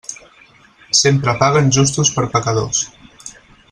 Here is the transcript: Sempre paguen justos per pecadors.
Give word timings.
Sempre 1.01 1.37
paguen 1.43 1.71
justos 1.77 2.13
per 2.17 2.27
pecadors. 2.37 2.85